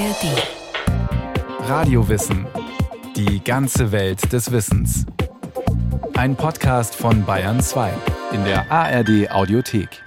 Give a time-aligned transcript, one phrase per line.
[0.00, 1.68] ARD.
[1.68, 2.46] Radiowissen.
[3.16, 5.04] Die ganze Welt des Wissens.
[6.14, 7.92] Ein Podcast von Bayern 2
[8.32, 10.02] in der ARD Audiothek.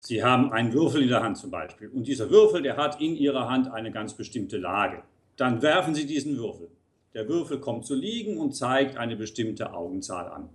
[0.00, 3.14] Sie haben einen Würfel in der Hand zum Beispiel und dieser Würfel, der hat in
[3.14, 5.04] Ihrer Hand eine ganz bestimmte Lage.
[5.36, 6.66] Dann werfen Sie diesen Würfel.
[7.14, 10.48] Der Würfel kommt zu liegen und zeigt eine bestimmte Augenzahl an.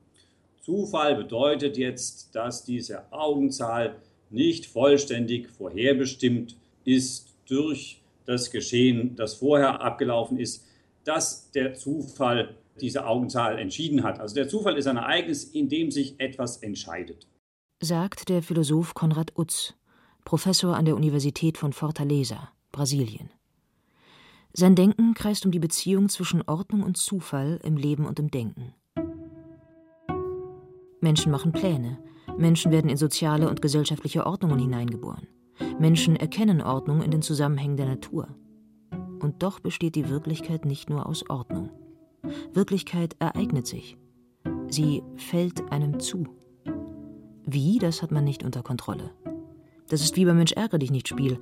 [0.60, 3.96] Zufall bedeutet jetzt, dass diese Augenzahl
[4.30, 10.66] nicht vollständig vorherbestimmt ist durch das Geschehen, das vorher abgelaufen ist,
[11.04, 14.20] dass der Zufall diese Augenzahl entschieden hat.
[14.20, 17.28] Also der Zufall ist ein Ereignis, in dem sich etwas entscheidet.
[17.82, 19.74] Sagt der Philosoph Konrad Utz,
[20.26, 23.30] Professor an der Universität von Fortaleza, Brasilien.
[24.54, 28.74] Sein Denken kreist um die Beziehung zwischen Ordnung und Zufall im Leben und im Denken.
[31.00, 32.00] Menschen machen Pläne,
[32.38, 35.28] Menschen werden in soziale und gesellschaftliche Ordnungen hineingeboren.
[35.80, 38.28] Menschen erkennen Ordnung in den Zusammenhängen der Natur.
[39.20, 41.70] Und doch besteht die Wirklichkeit nicht nur aus Ordnung.
[42.54, 43.98] Wirklichkeit ereignet sich.
[44.70, 46.26] Sie fällt einem zu.
[47.46, 49.12] Wie, das hat man nicht unter Kontrolle.
[49.90, 51.40] Das ist wie beim Mensch ärgere dich nicht Spiel.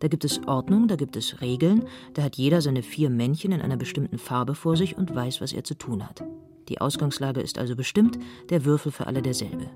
[0.00, 3.62] Da gibt es Ordnung, da gibt es Regeln, da hat jeder seine vier Männchen in
[3.62, 6.22] einer bestimmten Farbe vor sich und weiß, was er zu tun hat.
[6.68, 8.18] Die Ausgangslage ist also bestimmt,
[8.50, 9.70] der Würfel für alle derselbe.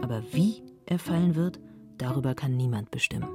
[0.00, 1.58] Aber wie er fallen wird,
[1.98, 3.28] darüber kann niemand bestimmen.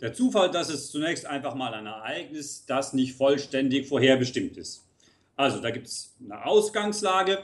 [0.00, 4.86] Der Zufall, das ist zunächst einfach mal ein Ereignis, das nicht vollständig vorherbestimmt ist.
[5.36, 7.38] Also da gibt es eine Ausgangslage,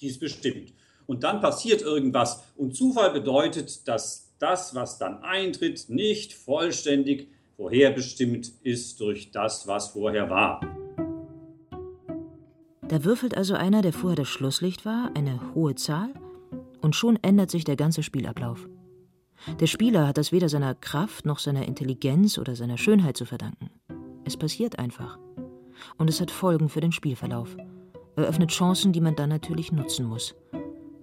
[0.00, 0.72] die ist bestimmt.
[1.06, 2.44] Und dann passiert irgendwas.
[2.56, 9.88] Und Zufall bedeutet, dass das, was dann eintritt, nicht vollständig vorherbestimmt ist durch das, was
[9.88, 10.60] vorher war.
[12.86, 16.08] Da würfelt also einer, der vorher das Schlusslicht war, eine hohe Zahl
[16.80, 18.66] und schon ändert sich der ganze Spielablauf.
[19.60, 23.70] Der Spieler hat das weder seiner Kraft noch seiner Intelligenz oder seiner Schönheit zu verdanken.
[24.24, 25.18] Es passiert einfach.
[25.96, 27.56] Und es hat Folgen für den Spielverlauf.
[28.16, 30.34] Eröffnet Chancen, die man dann natürlich nutzen muss.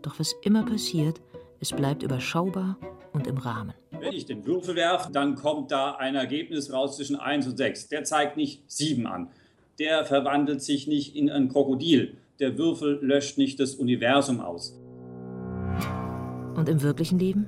[0.01, 1.21] Doch was immer passiert,
[1.59, 2.77] es bleibt überschaubar
[3.13, 3.73] und im Rahmen.
[3.91, 7.87] Wenn ich den Würfel werfe, dann kommt da ein Ergebnis raus zwischen 1 und 6.
[7.87, 9.29] Der zeigt nicht 7 an.
[9.79, 12.17] Der verwandelt sich nicht in ein Krokodil.
[12.39, 14.77] Der Würfel löscht nicht das Universum aus.
[16.55, 17.47] Und im wirklichen Leben?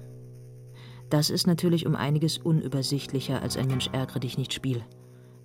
[1.10, 4.84] Das ist natürlich um einiges unübersichtlicher als ein Mensch ärgere dich nicht Spiel.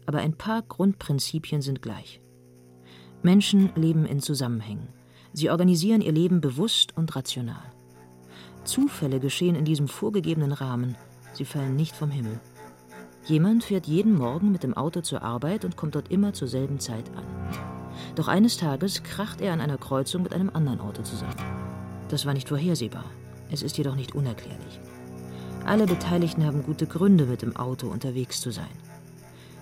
[0.07, 2.21] Aber ein paar Grundprinzipien sind gleich.
[3.23, 4.89] Menschen leben in Zusammenhängen.
[5.33, 7.73] Sie organisieren ihr Leben bewusst und rational.
[8.65, 10.97] Zufälle geschehen in diesem vorgegebenen Rahmen.
[11.33, 12.41] Sie fallen nicht vom Himmel.
[13.25, 16.81] Jemand fährt jeden Morgen mit dem Auto zur Arbeit und kommt dort immer zur selben
[16.81, 17.25] Zeit an.
[18.17, 21.37] Doch eines Tages kracht er an einer Kreuzung mit einem anderen Auto zusammen.
[22.09, 23.05] Das war nicht vorhersehbar.
[23.51, 24.81] Es ist jedoch nicht unerklärlich.
[25.65, 28.71] Alle Beteiligten haben gute Gründe, mit dem Auto unterwegs zu sein.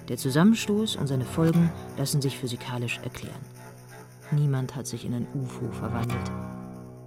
[0.08, 3.44] Der Zusammenstoß und seine Folgen lassen sich physikalisch erklären.
[4.32, 6.30] Niemand hat sich in ein UFO verwandelt.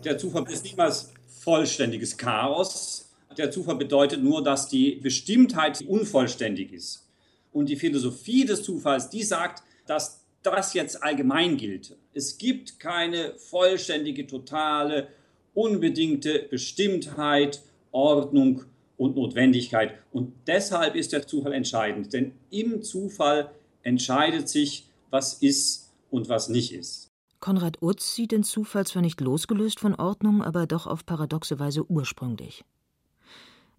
[0.03, 3.09] Der Zufall ist niemals vollständiges Chaos.
[3.35, 7.07] Der Zufall bedeutet nur, dass die Bestimmtheit unvollständig ist.
[7.51, 11.97] Und die Philosophie des Zufalls, die sagt, dass das jetzt allgemein gilt.
[12.13, 15.07] Es gibt keine vollständige, totale,
[15.55, 18.65] unbedingte Bestimmtheit, Ordnung
[19.03, 19.95] und Notwendigkeit.
[20.11, 23.51] Und deshalb ist der Zufall entscheidend, denn im Zufall
[23.83, 27.09] entscheidet sich, was ist und was nicht ist.
[27.41, 31.83] Konrad Utz sieht den Zufall zwar nicht losgelöst von Ordnung, aber doch auf paradoxe Weise
[31.89, 32.63] ursprünglich.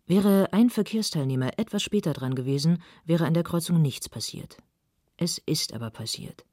[0.07, 4.59] Wäre ein Verkehrsteilnehmer etwas später dran gewesen, wäre an der Kreuzung nichts passiert.
[5.17, 6.45] Es ist aber passiert.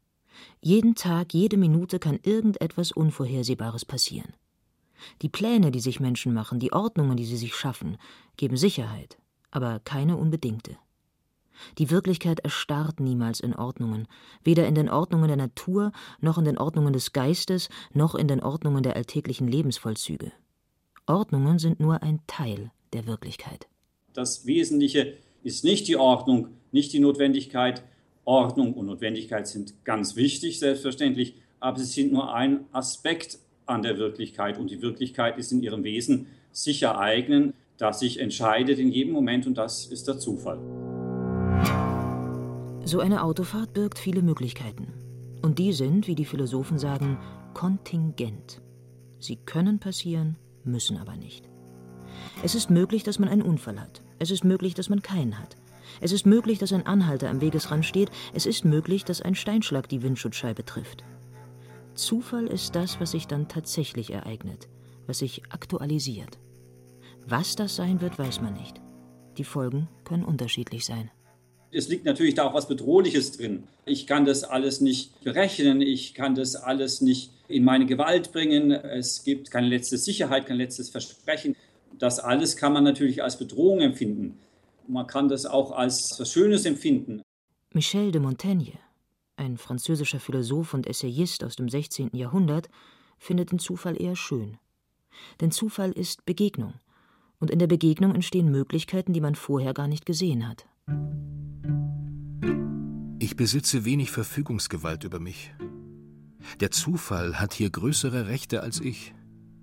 [0.61, 4.33] Jeden Tag, jede Minute kann irgendetwas Unvorhersehbares passieren.
[5.21, 7.97] Die Pläne, die sich Menschen machen, die Ordnungen, die sie sich schaffen,
[8.37, 9.17] geben Sicherheit,
[9.51, 10.77] aber keine unbedingte.
[11.77, 14.07] Die Wirklichkeit erstarrt niemals in Ordnungen,
[14.43, 18.41] weder in den Ordnungen der Natur, noch in den Ordnungen des Geistes, noch in den
[18.41, 20.31] Ordnungen der alltäglichen Lebensvollzüge.
[21.05, 23.67] Ordnungen sind nur ein Teil der Wirklichkeit.
[24.13, 27.83] Das Wesentliche ist nicht die Ordnung, nicht die Notwendigkeit.
[28.23, 33.97] Ordnung und Notwendigkeit sind ganz wichtig, selbstverständlich, aber sie sind nur ein Aspekt an der
[33.97, 34.57] Wirklichkeit.
[34.57, 39.47] Und die Wirklichkeit ist in ihrem Wesen sich ereignen, das sich entscheidet in jedem Moment
[39.47, 40.59] und das ist der Zufall.
[42.83, 44.93] So eine Autofahrt birgt viele Möglichkeiten.
[45.41, 47.17] Und die sind, wie die Philosophen sagen,
[47.53, 48.61] kontingent.
[49.19, 51.49] Sie können passieren, müssen aber nicht.
[52.43, 54.01] Es ist möglich, dass man einen Unfall hat.
[54.19, 55.57] Es ist möglich, dass man keinen hat.
[55.99, 58.11] Es ist möglich, dass ein Anhalter am Wegesrand steht.
[58.33, 61.03] Es ist möglich, dass ein Steinschlag die Windschutzscheibe trifft.
[61.95, 64.69] Zufall ist das, was sich dann tatsächlich ereignet,
[65.07, 66.39] was sich aktualisiert.
[67.25, 68.81] Was das sein wird, weiß man nicht.
[69.37, 71.11] Die Folgen können unterschiedlich sein.
[71.71, 73.63] Es liegt natürlich da auch was Bedrohliches drin.
[73.85, 78.71] Ich kann das alles nicht berechnen, ich kann das alles nicht in meine Gewalt bringen.
[78.71, 81.55] Es gibt keine letzte Sicherheit, kein letztes Versprechen.
[81.97, 84.37] Das alles kann man natürlich als Bedrohung empfinden.
[84.87, 87.21] Man kann das auch als was Schönes empfinden.
[87.73, 88.73] Michel de Montaigne,
[89.35, 92.11] ein französischer Philosoph und Essayist aus dem 16.
[92.13, 92.69] Jahrhundert,
[93.17, 94.57] findet den Zufall eher schön.
[95.39, 96.73] Denn Zufall ist Begegnung.
[97.39, 100.67] Und in der Begegnung entstehen Möglichkeiten, die man vorher gar nicht gesehen hat.
[103.19, 105.53] Ich besitze wenig Verfügungsgewalt über mich.
[106.59, 109.13] Der Zufall hat hier größere Rechte als ich.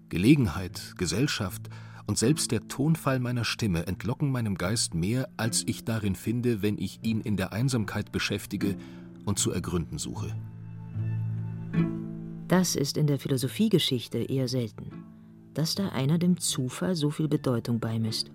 [0.09, 1.69] Gelegenheit, Gesellschaft
[2.07, 6.79] und selbst der Tonfall meiner Stimme entlocken meinem Geist mehr, als ich darin finde, wenn
[6.79, 8.77] ich ihn in der Einsamkeit beschäftige
[9.29, 10.35] und zu ergründen suche.
[12.49, 15.05] Das ist in der Philosophiegeschichte eher selten,
[15.53, 18.31] dass da einer dem Zufall so viel Bedeutung beimisst.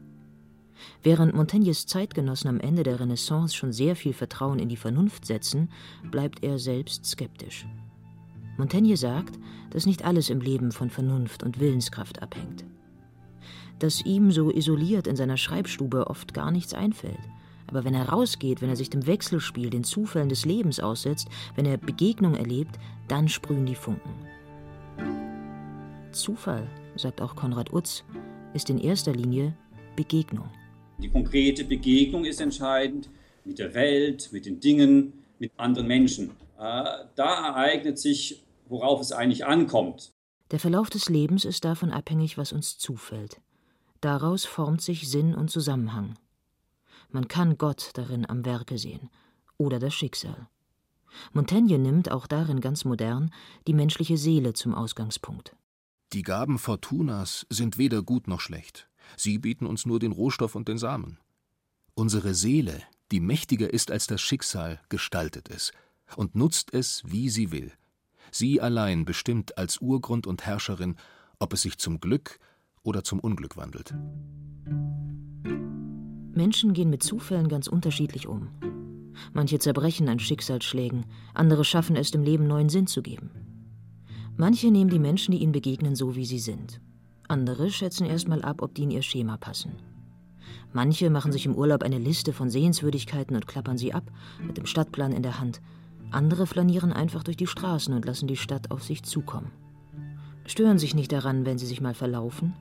[1.01, 5.69] Während Montaignes Zeitgenossen am Ende der Renaissance schon sehr viel Vertrauen in die Vernunft setzen,
[6.11, 7.65] bleibt er selbst skeptisch.
[8.57, 9.39] Montaigne sagt,
[9.71, 12.65] dass nicht alles im Leben von Vernunft und Willenskraft abhängt.
[13.79, 17.19] Dass ihm so isoliert in seiner Schreibstube oft gar nichts einfällt.
[17.73, 21.65] Aber wenn er rausgeht, wenn er sich dem Wechselspiel, den Zufällen des Lebens aussetzt, wenn
[21.65, 22.75] er Begegnung erlebt,
[23.07, 24.13] dann sprühen die Funken.
[26.11, 28.03] Zufall, sagt auch Konrad Utz,
[28.53, 29.57] ist in erster Linie
[29.95, 30.51] Begegnung.
[30.99, 33.09] Die konkrete Begegnung ist entscheidend
[33.43, 36.29] mit der Welt, mit den Dingen, mit anderen Menschen.
[36.59, 36.83] Äh,
[37.15, 40.11] da ereignet sich, worauf es eigentlich ankommt.
[40.51, 43.41] Der Verlauf des Lebens ist davon abhängig, was uns zufällt.
[43.99, 46.13] Daraus formt sich Sinn und Zusammenhang.
[47.13, 49.09] Man kann Gott darin am Werke sehen
[49.57, 50.47] oder das Schicksal.
[51.31, 53.31] Montaigne nimmt auch darin ganz modern
[53.67, 55.55] die menschliche Seele zum Ausgangspunkt.
[56.11, 58.89] Die Gaben Fortunas sind weder gut noch schlecht.
[59.15, 61.19] Sie bieten uns nur den Rohstoff und den Samen.
[61.93, 62.81] Unsere Seele,
[63.11, 65.71] die mächtiger ist als das Schicksal, gestaltet es
[66.15, 67.71] und nutzt es, wie sie will.
[68.31, 70.95] Sie allein bestimmt als Urgrund und Herrscherin,
[71.37, 72.39] ob es sich zum Glück
[72.81, 73.93] oder zum Unglück wandelt.
[76.35, 78.47] Menschen gehen mit Zufällen ganz unterschiedlich um.
[79.33, 83.29] Manche zerbrechen an Schicksalsschlägen, andere schaffen es, dem Leben neuen Sinn zu geben.
[84.35, 86.81] Manche nehmen die Menschen, die ihnen begegnen, so wie sie sind.
[87.27, 89.73] Andere schätzen erstmal ab, ob die in ihr Schema passen.
[90.73, 94.11] Manche machen sich im Urlaub eine Liste von Sehenswürdigkeiten und klappern sie ab,
[94.45, 95.61] mit dem Stadtplan in der Hand.
[96.09, 99.51] Andere flanieren einfach durch die Straßen und lassen die Stadt auf sich zukommen.
[100.45, 102.53] Stören sich nicht daran, wenn sie sich mal verlaufen,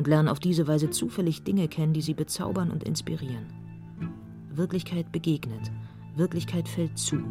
[0.00, 3.44] und lernen auf diese Weise zufällig Dinge kennen, die sie bezaubern und inspirieren.
[4.48, 5.70] Wirklichkeit begegnet,
[6.16, 7.22] Wirklichkeit fällt zu.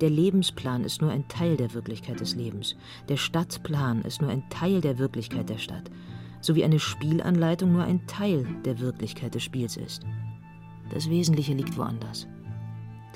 [0.00, 2.76] Der Lebensplan ist nur ein Teil der Wirklichkeit des Lebens.
[3.08, 5.90] Der Stadtplan ist nur ein Teil der Wirklichkeit der Stadt,
[6.40, 10.04] so wie eine Spielanleitung nur ein Teil der Wirklichkeit des Spiels ist.
[10.90, 12.28] Das Wesentliche liegt woanders.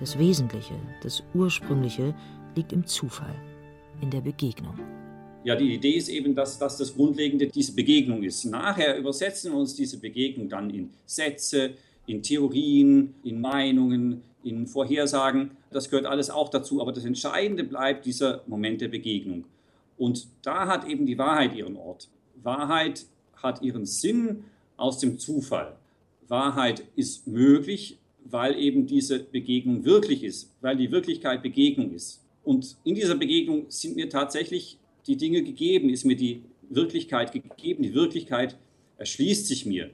[0.01, 0.75] Das Wesentliche,
[1.05, 2.17] das Ursprüngliche
[2.57, 3.37] liegt im Zufall,
[4.01, 4.75] in der Begegnung.
[5.47, 8.47] Ja, die Idee ist eben, dass, dass das Grundlegende diese Begegnung ist.
[8.47, 11.75] Nachher übersetzen wir uns diese Begegnung dann in Sätze,
[12.09, 15.53] in Theorien, in Meinungen, in Vorhersagen.
[15.71, 16.81] Das gehört alles auch dazu.
[16.81, 19.45] Aber das Entscheidende bleibt dieser Moment der Begegnung.
[19.97, 22.09] Und da hat eben die Wahrheit ihren Ort.
[22.43, 23.07] Wahrheit
[23.37, 24.43] hat ihren Sinn
[24.77, 25.77] aus dem Zufall.
[26.27, 32.21] Wahrheit ist möglich, weil eben diese Begegnung wirklich ist, weil die Wirklichkeit Begegnung ist.
[32.43, 37.83] Und in dieser Begegnung sind mir tatsächlich die Dinge gegeben, ist mir die Wirklichkeit gegeben.
[37.83, 38.57] Die Wirklichkeit
[38.99, 39.91] erschließt sich mir.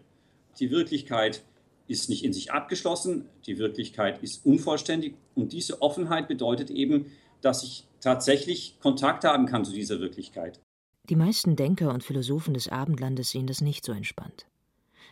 [0.58, 1.42] Die Wirklichkeit
[1.88, 7.06] ist nicht in sich abgeschlossen, die Wirklichkeit ist unvollständig und diese Offenheit bedeutet eben,
[7.40, 10.60] dass ich tatsächlich Kontakt haben kann zu dieser Wirklichkeit.
[11.08, 14.46] Die meisten Denker und Philosophen des Abendlandes sehen das nicht so entspannt.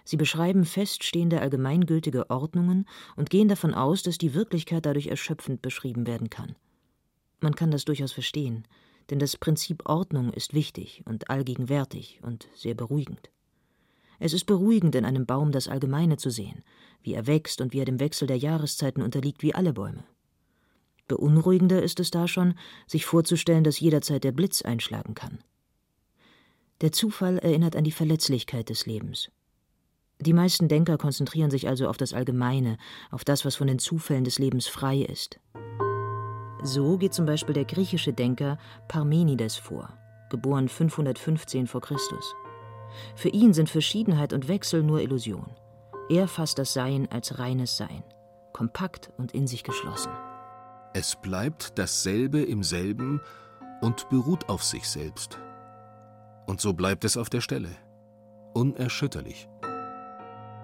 [0.05, 6.07] Sie beschreiben feststehende allgemeingültige Ordnungen und gehen davon aus, dass die Wirklichkeit dadurch erschöpfend beschrieben
[6.07, 6.57] werden kann.
[7.41, 8.65] Man kann das durchaus verstehen
[9.11, 13.31] denn das Prinzip Ordnung ist wichtig und allgegenwärtig und sehr beruhigend.
[14.19, 16.63] Es ist beruhigend, in einem Baum das Allgemeine zu sehen,
[17.03, 20.05] wie er wächst und wie er dem Wechsel der Jahreszeiten unterliegt wie alle Bäume.
[21.09, 22.55] Beunruhigender ist es da schon,
[22.87, 25.43] sich vorzustellen, dass jederzeit der Blitz einschlagen kann.
[26.83, 29.31] Der Zufall erinnert an die Verletzlichkeit des Lebens.
[30.21, 32.77] Die meisten Denker konzentrieren sich also auf das Allgemeine,
[33.11, 35.41] auf das, was von den Zufällen des Lebens frei ist.
[36.63, 39.89] So geht zum Beispiel der griechische Denker Parmenides vor,
[40.29, 41.81] geboren 515 v.
[41.81, 41.97] Chr.
[43.15, 45.55] Für ihn sind Verschiedenheit und Wechsel nur Illusion.
[46.09, 48.03] Er fasst das Sein als reines Sein,
[48.53, 50.13] kompakt und in sich geschlossen.
[50.93, 53.21] Es bleibt dasselbe im selben
[53.81, 55.39] und beruht auf sich selbst.
[56.47, 57.71] Und so bleibt es auf der Stelle,
[58.55, 59.49] unerschütterlich.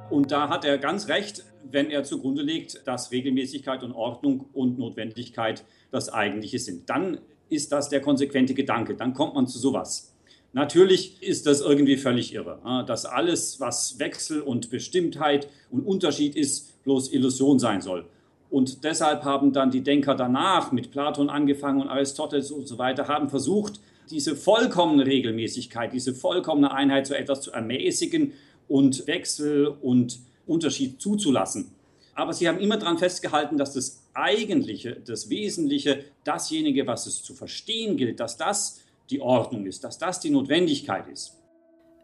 [0.09, 4.79] Und da hat er ganz recht, wenn er zugrunde legt, dass Regelmäßigkeit und Ordnung und
[4.79, 6.89] Notwendigkeit das Eigentliche sind.
[6.89, 8.95] Dann ist das der konsequente Gedanke.
[8.95, 10.13] Dann kommt man zu sowas.
[10.53, 16.83] Natürlich ist das irgendwie völlig irre, dass alles, was Wechsel und Bestimmtheit und Unterschied ist,
[16.85, 18.07] bloß Illusion sein soll.
[18.49, 23.09] Und deshalb haben dann die Denker danach, mit Platon angefangen und Aristoteles und so weiter,
[23.09, 28.33] haben versucht, diese vollkommene Regelmäßigkeit, diese vollkommene Einheit zu etwas zu ermäßigen
[28.69, 31.71] und Wechsel und Unterschied zuzulassen.
[32.15, 37.35] Aber sie haben immer daran festgehalten, dass das Eigentliche, das Wesentliche, dasjenige, was es zu
[37.35, 38.81] verstehen gilt, dass das
[39.11, 41.37] die Ordnung ist, dass das die Notwendigkeit ist.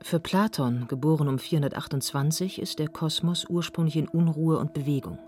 [0.02, 5.18] Für Platon, geboren um 428, ist der Kosmos ursprünglich in Unruhe und Bewegung.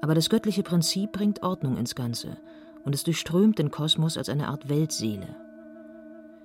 [0.00, 2.38] Aber das göttliche Prinzip bringt Ordnung ins Ganze
[2.84, 5.36] und es durchströmt den Kosmos als eine Art Weltseele.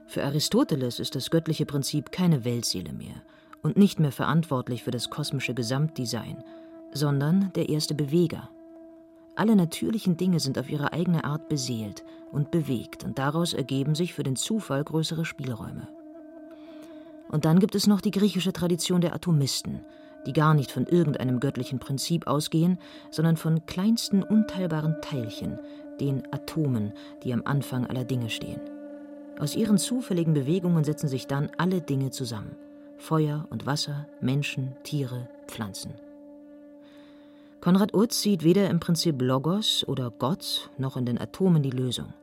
[0.08, 3.24] Für Aristoteles ist das göttliche Prinzip keine Weltseele mehr
[3.66, 6.44] und nicht mehr verantwortlich für das kosmische Gesamtdesign,
[6.92, 8.48] sondern der erste Beweger.
[9.36, 14.14] Alle natürlichen Dinge sind auf ihre eigene Art beseelt und bewegt, und daraus ergeben sich
[14.14, 15.88] für den Zufall größere Spielräume.
[17.30, 19.80] Und dann gibt es noch die griechische Tradition der Atomisten,
[20.28, 22.78] die gar nicht von irgendeinem göttlichen Prinzip ausgehen,
[23.10, 25.58] sondern von kleinsten unteilbaren Teilchen,
[26.00, 26.94] den Atomen,
[27.24, 28.62] die am Anfang aller Dinge stehen.
[29.40, 32.56] Aus ihren zufälligen Bewegungen setzen sich dann alle Dinge zusammen.
[32.98, 35.94] Feuer und Wasser, Menschen, Tiere, Pflanzen.
[37.62, 42.14] Konrad Utz sieht weder im Prinzip Logos oder Gott noch in den Atomen die Lösung.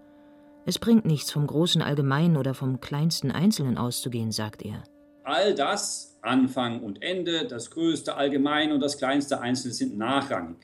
[0.65, 4.85] Es bringt nichts, vom großen Allgemeinen oder vom kleinsten Einzelnen auszugehen, sagt er.
[5.25, 10.59] All das, Anfang und Ende, das größte Allgemein und das kleinste Einzelne sind nachrangig.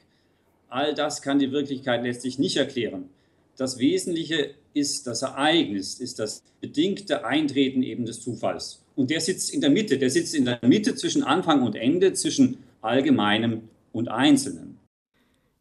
[0.69, 3.11] All das kann die Wirklichkeit letztlich nicht erklären.
[3.59, 8.85] Das Wesentliche ist das Ereignis, ist das bedingte Eintreten eben des Zufalls.
[8.95, 12.13] Und der sitzt in der Mitte, der sitzt in der Mitte zwischen Anfang und Ende,
[12.13, 13.63] zwischen Allgemeinem
[13.93, 14.79] und Einzelnen.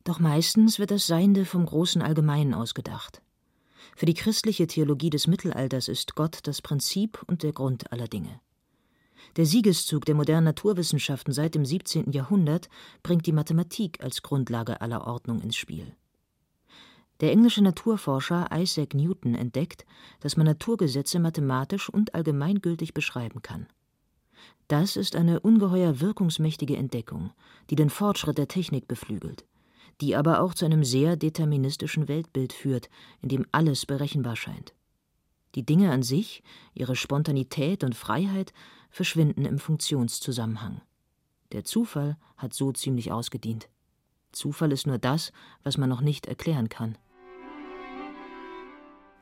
[0.03, 3.23] Doch meistens wird das Seiende vom großen Allgemeinen ausgedacht.
[3.95, 8.39] Für die christliche Theologie des Mittelalters ist Gott das Prinzip und der Grund aller Dinge.
[9.37, 12.11] Der Siegeszug der modernen Naturwissenschaften seit dem 17.
[12.11, 12.69] Jahrhundert
[13.01, 15.95] bringt die Mathematik als Grundlage aller Ordnung ins Spiel.
[17.19, 19.85] Der englische Naturforscher Isaac Newton entdeckt,
[20.19, 23.67] dass man Naturgesetze mathematisch und allgemeingültig beschreiben kann.
[24.67, 27.31] Das ist eine ungeheuer wirkungsmächtige Entdeckung,
[27.69, 29.45] die den Fortschritt der Technik beflügelt,
[30.01, 32.89] die aber auch zu einem sehr deterministischen Weltbild führt,
[33.21, 34.73] in dem alles berechenbar scheint.
[35.55, 36.43] Die Dinge an sich,
[36.75, 38.53] ihre Spontanität und Freiheit
[38.91, 40.81] verschwinden im Funktionszusammenhang.
[41.51, 43.69] Der Zufall hat so ziemlich ausgedient.
[44.33, 45.31] Zufall ist nur das,
[45.63, 46.97] was man noch nicht erklären kann.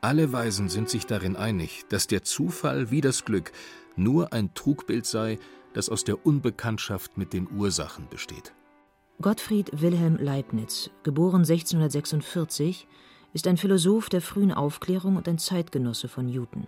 [0.05, 3.51] Alle Weisen sind sich darin einig, dass der Zufall wie das Glück
[3.95, 5.39] nur ein Trugbild sei,
[5.73, 8.53] das aus der Unbekanntschaft mit den Ursachen besteht.
[9.19, 12.87] Gottfried Wilhelm Leibniz, geboren 1646,
[13.33, 16.67] ist ein Philosoph der frühen Aufklärung und ein Zeitgenosse von Newton.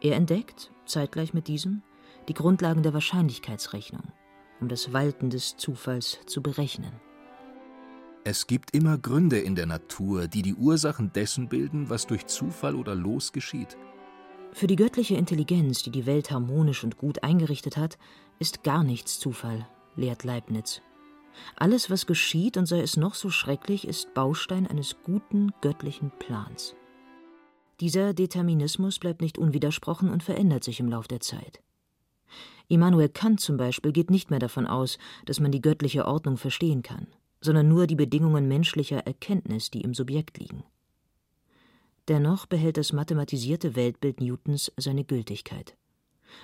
[0.00, 1.82] Er entdeckt, zeitgleich mit diesem,
[2.28, 4.04] die Grundlagen der Wahrscheinlichkeitsrechnung,
[4.60, 6.92] um das Walten des Zufalls zu berechnen.
[8.24, 12.76] Es gibt immer Gründe in der Natur, die die Ursachen dessen bilden, was durch Zufall
[12.76, 13.76] oder Los geschieht.
[14.52, 17.98] Für die göttliche Intelligenz, die die Welt harmonisch und gut eingerichtet hat,
[18.38, 20.82] ist gar nichts Zufall, lehrt Leibniz.
[21.56, 26.76] Alles, was geschieht, und sei es noch so schrecklich, ist Baustein eines guten göttlichen Plans.
[27.80, 31.60] Dieser Determinismus bleibt nicht unwidersprochen und verändert sich im Lauf der Zeit.
[32.68, 36.82] Immanuel Kant zum Beispiel geht nicht mehr davon aus, dass man die göttliche Ordnung verstehen
[36.82, 37.08] kann
[37.42, 40.64] sondern nur die Bedingungen menschlicher Erkenntnis, die im Subjekt liegen.
[42.08, 45.76] Dennoch behält das mathematisierte Weltbild Newtons seine Gültigkeit.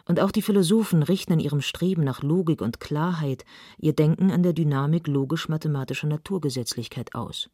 [0.04, 3.44] Und auch die Philosophen richten in ihrem Streben nach Logik und Klarheit
[3.78, 7.48] ihr Denken an der Dynamik logisch-mathematischer Naturgesetzlichkeit aus.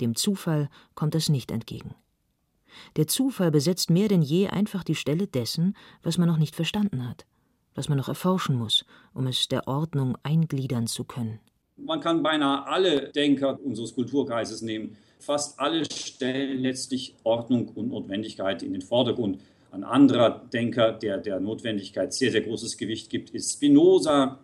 [0.00, 1.94] Dem Zufall kommt es nicht entgegen.
[2.96, 7.08] Der Zufall besetzt mehr denn je einfach die Stelle dessen, was man noch nicht verstanden
[7.08, 7.26] hat,
[7.74, 11.40] was man noch erforschen muss, um es der Ordnung eingliedern zu können.
[11.76, 14.96] Man kann beinahe alle Denker unseres Kulturkreises nehmen.
[15.18, 19.40] Fast alle stellen letztlich Ordnung und Notwendigkeit in den Vordergrund.
[19.72, 24.38] Ein anderer Denker, der der Notwendigkeit sehr, sehr großes Gewicht gibt, ist Spinoza.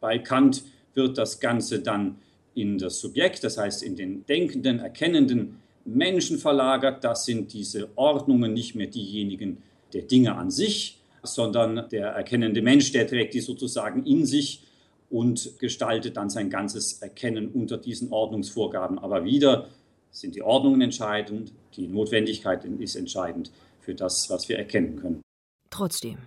[0.00, 0.62] Bei Kant
[0.94, 2.16] wird das Ganze dann
[2.54, 7.04] in das Subjekt, das heißt in den denkenden, erkennenden Menschen verlagert.
[7.04, 9.58] Das sind diese Ordnungen nicht mehr diejenigen
[9.92, 14.62] der Dinge an sich, sondern der erkennende Mensch, der trägt die sozusagen in sich
[15.10, 18.98] und gestaltet dann sein ganzes Erkennen unter diesen Ordnungsvorgaben.
[18.98, 19.68] Aber wieder
[20.12, 23.50] sind die Ordnungen entscheidend, die Notwendigkeit ist entscheidend
[23.80, 25.22] für das, was wir erkennen können.
[25.70, 26.18] Trotzdem,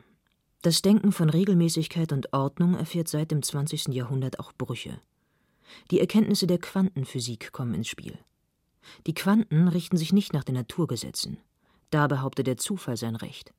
[0.61, 3.89] Das Denken von Regelmäßigkeit und Ordnung erfährt seit dem 20.
[3.89, 5.01] Jahrhundert auch Brüche.
[5.91, 8.17] Die Erkenntnisse der Quantenphysik kommen ins Spiel.
[9.07, 11.37] Die Quanten richten sich nicht nach den Naturgesetzen.
[11.89, 13.53] Da behauptet der Zufall sein Recht.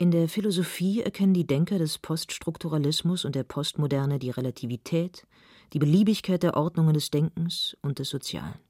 [0.00, 5.26] In der Philosophie erkennen die Denker des Poststrukturalismus und der Postmoderne die Relativität,
[5.72, 8.60] die Beliebigkeit der Ordnungen des Denkens und des Sozialen.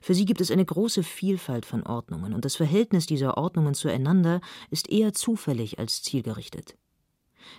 [0.00, 4.40] Für sie gibt es eine große Vielfalt von Ordnungen, und das Verhältnis dieser Ordnungen zueinander
[4.70, 6.76] ist eher zufällig als zielgerichtet.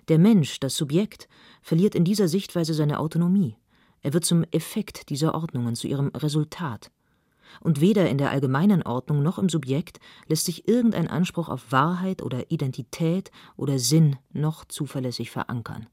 [0.07, 1.27] Der Mensch, das Subjekt,
[1.61, 3.57] verliert in dieser Sichtweise seine Autonomie.
[3.99, 6.91] Er wird zum Effekt dieser Ordnungen, zu ihrem Resultat.
[7.61, 12.21] Und weder in der allgemeinen Ordnung noch im Subjekt lässt sich irgendein Anspruch auf Wahrheit
[12.21, 15.87] oder Identität oder Sinn noch zuverlässig verankern.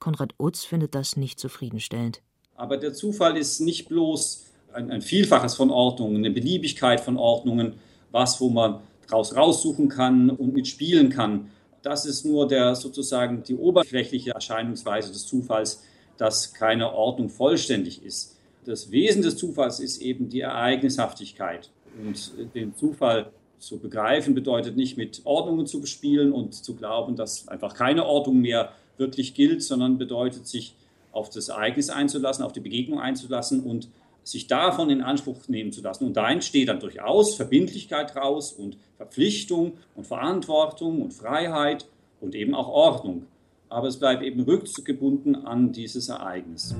[0.00, 2.22] Konrad Utz findet das nicht zufriedenstellend.
[2.56, 7.74] Aber der Zufall ist nicht bloß ein, ein Vielfaches von Ordnungen, eine Beliebigkeit von Ordnungen,
[8.10, 11.50] was, wo man daraus raussuchen kann und mitspielen kann.
[11.82, 15.82] Das ist nur der sozusagen die oberflächliche Erscheinungsweise des Zufalls,
[16.16, 18.38] dass keine Ordnung vollständig ist.
[18.64, 21.70] Das Wesen des Zufalls ist eben die Ereignishaftigkeit.
[22.04, 27.48] Und den Zufall zu begreifen bedeutet nicht mit Ordnungen zu bespielen und zu glauben, dass
[27.48, 30.74] einfach keine Ordnung mehr wirklich gilt, sondern bedeutet sich
[31.12, 33.88] auf das Ereignis einzulassen, auf die Begegnung einzulassen und
[34.24, 36.06] sich davon in Anspruch nehmen zu lassen.
[36.06, 41.86] Und da entsteht dann durchaus Verbindlichkeit raus und Verpflichtung und Verantwortung und Freiheit
[42.20, 43.26] und eben auch Ordnung.
[43.68, 46.74] Aber es bleibt eben rückgebunden an dieses Ereignis.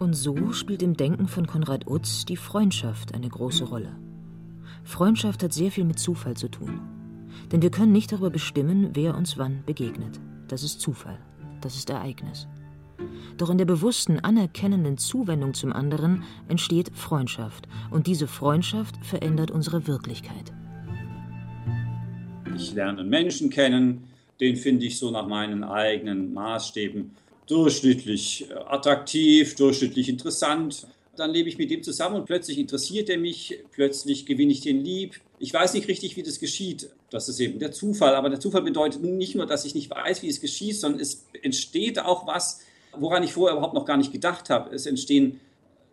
[0.00, 3.94] Und so spielt im Denken von Konrad Utz die Freundschaft eine große Rolle.
[4.82, 6.80] Freundschaft hat sehr viel mit Zufall zu tun.
[7.52, 10.18] Denn wir können nicht darüber bestimmen, wer uns wann begegnet.
[10.48, 11.18] Das ist Zufall.
[11.60, 12.48] Das ist Ereignis.
[13.36, 17.68] Doch in der bewussten, anerkennenden Zuwendung zum anderen entsteht Freundschaft.
[17.90, 20.50] Und diese Freundschaft verändert unsere Wirklichkeit.
[22.56, 24.04] Ich lerne Menschen kennen,
[24.40, 27.10] den finde ich so nach meinen eigenen Maßstäben
[27.50, 30.86] durchschnittlich äh, attraktiv, durchschnittlich interessant.
[31.16, 34.84] Dann lebe ich mit dem zusammen und plötzlich interessiert er mich, plötzlich gewinne ich den
[34.84, 35.20] lieb.
[35.38, 36.90] Ich weiß nicht richtig, wie das geschieht.
[37.10, 38.14] Das ist eben der Zufall.
[38.14, 41.26] Aber der Zufall bedeutet nicht nur, dass ich nicht weiß, wie es geschieht, sondern es
[41.42, 42.60] entsteht auch was,
[42.96, 44.74] woran ich vorher überhaupt noch gar nicht gedacht habe.
[44.74, 45.40] Es entstehen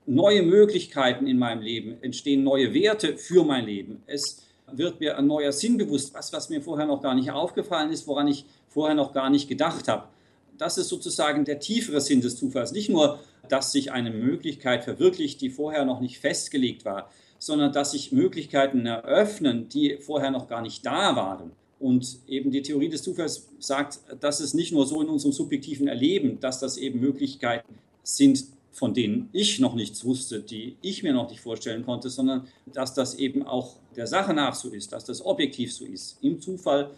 [0.06, 4.04] neue Möglichkeiten in meinem Leben, entstehen neue Werte für mein Leben.
[4.06, 7.92] Es wird mir ein neuer Sinn bewusst, was, was mir vorher noch gar nicht aufgefallen
[7.92, 10.08] ist, woran ich vorher noch gar nicht gedacht habe.
[10.58, 12.72] Das ist sozusagen der tiefere Sinn des Zufalls.
[12.72, 17.92] Nicht nur, dass sich eine Möglichkeit verwirklicht, die vorher noch nicht festgelegt war, sondern dass
[17.92, 21.52] sich Möglichkeiten eröffnen, die vorher noch gar nicht da waren.
[21.80, 25.88] Und eben die Theorie des Zufalls sagt, dass es nicht nur so in unserem subjektiven
[25.88, 31.14] Erleben, dass das eben Möglichkeiten sind, von denen ich noch nichts wusste, die ich mir
[31.14, 35.06] noch nicht vorstellen konnte, sondern dass das eben auch der Sache nach so ist, dass
[35.06, 36.18] das objektiv so ist.
[36.22, 36.92] Im Zufall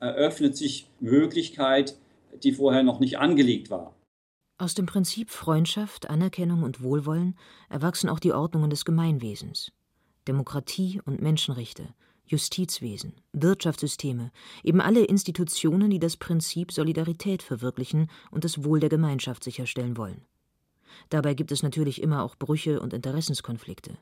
[0.00, 1.94] eröffnet sich Möglichkeit,
[2.44, 3.94] die vorher noch nicht angelegt war.
[4.58, 7.36] Aus dem Prinzip Freundschaft, Anerkennung und Wohlwollen
[7.68, 9.70] erwachsen auch die Ordnungen des Gemeinwesens.
[10.26, 11.94] Demokratie und Menschenrechte,
[12.24, 14.32] Justizwesen, Wirtschaftssysteme,
[14.64, 20.22] eben alle Institutionen, die das Prinzip Solidarität verwirklichen und das Wohl der Gemeinschaft sicherstellen wollen.
[21.10, 23.98] Dabei gibt es natürlich immer auch Brüche und Interessenskonflikte.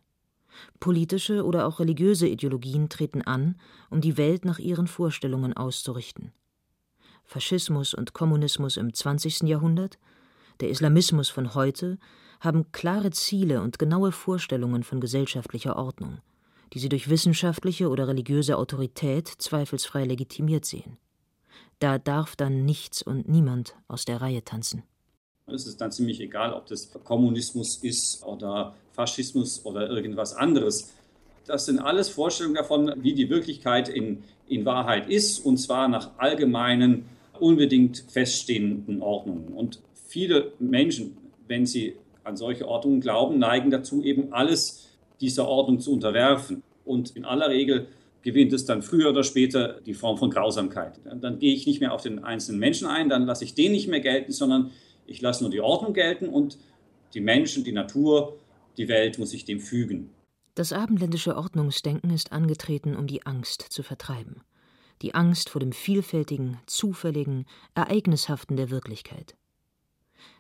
[0.81, 3.57] Politische oder auch religiöse Ideologien treten an,
[3.91, 6.33] um die Welt nach ihren Vorstellungen auszurichten.
[7.25, 9.43] Faschismus und Kommunismus im 20.
[9.43, 9.99] Jahrhundert,
[10.61, 11.99] der Islamismus von heute
[12.41, 16.21] haben klare Ziele und genaue Vorstellungen von gesellschaftlicher Ordnung
[16.75, 20.97] die sie durch wissenschaftliche oder religiöse Autorität zweifelsfrei legitimiert sehen.
[21.79, 24.83] Da darf dann nichts und niemand aus der Reihe tanzen.
[25.47, 30.93] Es ist dann ziemlich egal, ob das Kommunismus ist oder Faschismus oder irgendwas anderes.
[31.47, 36.11] Das sind alles Vorstellungen davon, wie die Wirklichkeit in, in Wahrheit ist, und zwar nach
[36.17, 37.05] allgemeinen,
[37.41, 39.49] unbedingt feststehenden Ordnungen.
[39.49, 41.17] Und viele Menschen,
[41.49, 44.89] wenn sie an solche Ordnungen glauben, neigen dazu, eben alles
[45.21, 46.63] dieser Ordnung zu unterwerfen.
[46.85, 47.89] Und in aller Regel
[48.23, 50.99] gewinnt es dann früher oder später die Form von Grausamkeit.
[51.05, 53.89] Dann, gehe ich nicht mehr auf den einzelnen Menschen ein, dann lasse ich den nicht
[53.89, 54.71] mehr gelten, sondern
[55.07, 56.59] ich lasse nur die Ordnung gelten und
[57.13, 58.39] die Menschen, die Natur,
[58.79, 60.11] die Welt muss sich dem fügen.
[60.55, 64.41] Das abendländische Ordnungsdenken ist angetreten, um die Angst zu vertreiben.
[65.03, 69.35] Die Angst vor dem vielfältigen, zufälligen, ereignishaften der Wirklichkeit.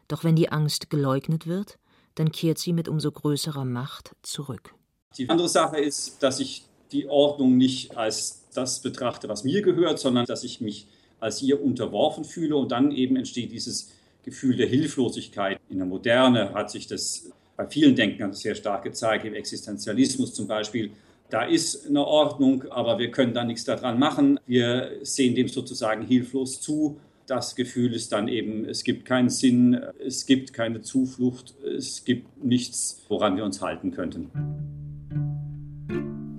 [0.08, 1.78] Doch wenn die Angst geleugnet wird,
[2.14, 4.74] dann kehrt sie mit umso größerer Macht zurück.
[5.18, 9.98] Die andere Sache ist, dass ich die Ordnung nicht als das betrachte, was mir gehört,
[9.98, 10.86] sondern dass ich mich
[11.20, 13.92] als ihr unterworfen fühle und dann eben entsteht dieses
[14.24, 15.58] Gefühl der Hilflosigkeit.
[15.68, 20.46] In der Moderne hat sich das bei vielen Denkern sehr stark gezeigt, im Existenzialismus zum
[20.46, 20.90] Beispiel,
[21.34, 24.38] da ist eine Ordnung, aber wir können da nichts daran machen.
[24.46, 27.00] Wir sehen dem sozusagen hilflos zu.
[27.26, 32.44] Das Gefühl ist dann eben, es gibt keinen Sinn, es gibt keine Zuflucht, es gibt
[32.44, 34.30] nichts, woran wir uns halten könnten.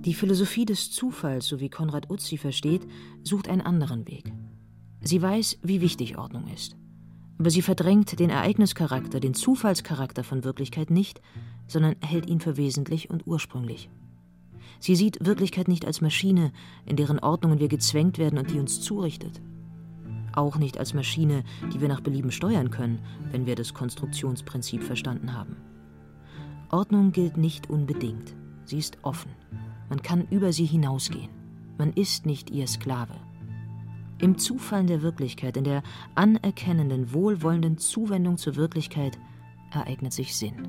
[0.05, 2.87] Die Philosophie des Zufalls, so wie Konrad Utz sie versteht,
[3.21, 4.31] sucht einen anderen Weg.
[5.01, 6.77] Sie weiß, wie wichtig Ordnung ist.
[7.37, 11.19] Aber sie verdrängt den Ereignischarakter, den Zufallscharakter von Wirklichkeit nicht,
[11.67, 13.89] sondern hält ihn für wesentlich und ursprünglich.
[14.79, 16.51] Sie sieht Wirklichkeit nicht als Maschine,
[16.85, 19.41] in deren Ordnungen wir gezwängt werden und die uns zurichtet.
[20.33, 22.99] Auch nicht als Maschine, die wir nach Belieben steuern können,
[23.31, 25.55] wenn wir das Konstruktionsprinzip verstanden haben.
[26.69, 28.35] Ordnung gilt nicht unbedingt.
[28.65, 29.31] Sie ist offen.
[29.89, 31.29] Man kann über sie hinausgehen.
[31.77, 33.13] Man ist nicht ihr Sklave.
[34.19, 35.83] Im Zufallen der Wirklichkeit, in der
[36.15, 39.17] anerkennenden, wohlwollenden Zuwendung zur Wirklichkeit
[39.71, 40.67] ereignet sich Sinn.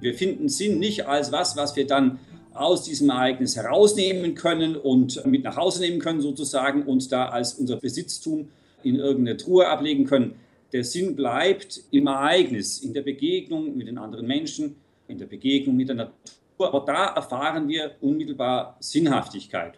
[0.00, 2.18] Wir finden Sinn nicht als was, was wir dann
[2.54, 7.54] aus diesem Ereignis herausnehmen können und mit nach Hause nehmen können sozusagen und da als
[7.54, 8.48] unser Besitztum
[8.82, 10.34] in irgendeine Truhe ablegen können.
[10.72, 14.76] Der Sinn bleibt im Ereignis, in der Begegnung mit den anderen Menschen,
[15.08, 16.14] in der Begegnung mit der Natur.
[16.58, 19.74] Aber da erfahren wir unmittelbar Sinnhaftigkeit.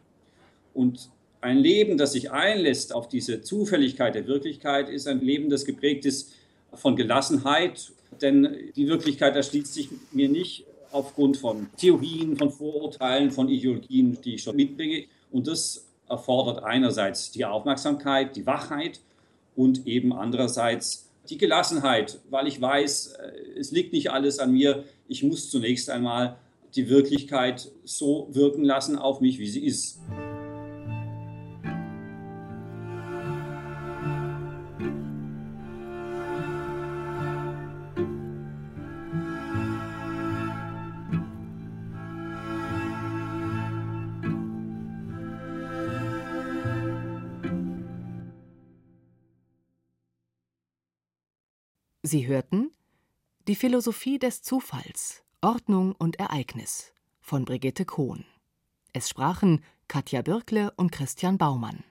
[0.72, 1.10] Und
[1.40, 6.06] ein Leben, das sich einlässt auf diese Zufälligkeit der Wirklichkeit, ist ein Leben, das geprägt
[6.06, 6.32] ist
[6.72, 13.48] von Gelassenheit, denn die Wirklichkeit erschließt sich mir nicht aufgrund von Theorien, von Vorurteilen, von
[13.48, 15.04] Ideologien, die ich schon mitbringe.
[15.30, 19.00] Und das erfordert einerseits die Aufmerksamkeit, die Wachheit
[19.56, 24.84] und eben andererseits die Gelassenheit, weil ich weiß, äh, es liegt nicht alles an mir.
[25.08, 26.36] Ich muss zunächst einmal
[26.76, 29.98] die Wirklichkeit so wirken lassen auf mich, wie sie ist.
[52.14, 52.70] Sie hörten
[53.48, 58.24] Die Philosophie des Zufalls, Ordnung und Ereignis von Brigitte Kohn.
[58.92, 61.82] Es sprachen Katja Birkle und Christian Baumann.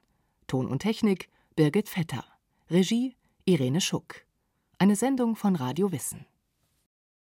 [0.47, 2.23] Ton und Technik Birgit Vetter.
[2.69, 4.25] Regie Irene Schuck.
[4.77, 6.25] Eine Sendung von Radio Wissen.